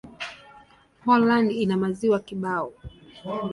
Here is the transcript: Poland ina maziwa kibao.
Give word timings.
Poland 1.03 1.51
ina 1.51 1.77
maziwa 1.77 2.19
kibao. 2.19 2.73